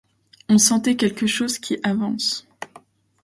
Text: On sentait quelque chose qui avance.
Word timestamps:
On 0.49 0.57
sentait 0.57 0.95
quelque 0.95 1.27
chose 1.27 1.59
qui 1.59 1.77
avance. 1.83 2.47